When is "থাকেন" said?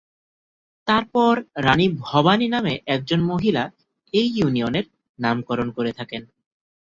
5.93-6.21